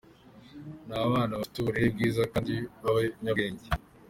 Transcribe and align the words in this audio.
Ni 0.85 0.93
abana 1.05 1.37
bafite 1.39 1.57
uburere 1.59 1.87
bwiza 1.93 2.21
kandi 2.31 2.53
b’abanyabwenge. 2.81 3.67